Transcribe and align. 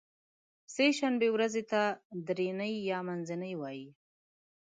سې 0.73 0.87
شنبې 0.97 1.29
ورځې 1.35 1.63
ته 1.71 1.81
درینۍ 2.27 2.73
یا 2.91 2.99
منځنۍ 3.07 3.53
وایی 3.57 3.87